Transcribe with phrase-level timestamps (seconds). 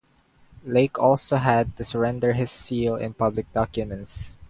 [0.65, 4.35] Lake also had to surrender his seal and public documents.